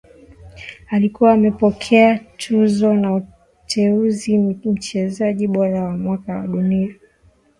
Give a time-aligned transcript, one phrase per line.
[0.89, 6.95] Alikuwa amepokea tuzo na uteuzi mchezaji bora wa mwaka wa dunia